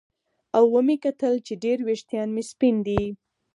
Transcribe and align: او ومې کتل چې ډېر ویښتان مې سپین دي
او 0.57 0.63
ومې 0.73 0.95
کتل 1.05 1.33
چې 1.45 1.53
ډېر 1.63 1.77
ویښتان 1.87 2.27
مې 2.35 2.43
سپین 2.51 2.75
دي 2.87 3.01